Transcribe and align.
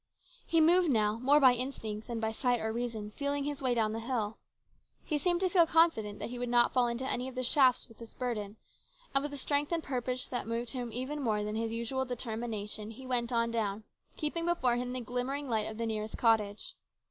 He 0.47 0.59
moved 0.61 0.89
now 0.91 1.19
more 1.19 1.39
by 1.39 1.53
instinct 1.53 2.07
than 2.07 2.19
by 2.19 2.31
sight 2.31 2.59
or 2.59 2.73
reason, 2.73 3.11
feeling 3.11 3.43
his 3.43 3.61
way 3.61 3.75
down 3.75 3.91
the 3.93 3.99
hill. 3.99 4.39
He 5.05 5.19
seemed 5.19 5.41
to 5.41 5.49
feel 5.49 5.67
confident 5.67 6.17
that 6.17 6.31
he 6.31 6.39
would 6.39 6.49
not 6.49 6.73
fall 6.73 6.87
into 6.87 7.05
any 7.07 7.27
of 7.27 7.35
the 7.35 7.43
shafts 7.43 7.87
with 7.87 7.99
this 7.99 8.15
burden; 8.15 8.55
and 9.13 9.21
with 9.21 9.31
a 9.31 9.37
strength 9.37 9.71
and 9.71 9.83
purpose 9.83 10.27
that 10.29 10.47
moved 10.47 10.71
him 10.71 10.85
with 10.87 10.95
even 10.97 11.21
more 11.21 11.43
than 11.43 11.53
his 11.55 11.69
usual 11.71 12.03
determination 12.05 12.89
he 12.89 13.05
went 13.05 13.31
on 13.31 13.51
down, 13.51 13.83
keeping 14.17 14.43
before 14.47 14.75
him 14.75 14.91
the 14.91 15.01
glimmering 15.01 15.47
light 15.47 15.67
of 15.69 15.77
the 15.77 15.85
nearest 15.85 16.17
cottage. 16.17 16.73